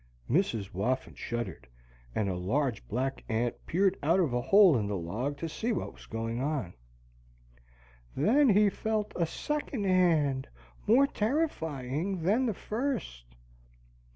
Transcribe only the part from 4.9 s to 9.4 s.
log to see what was going on. "Then he felt a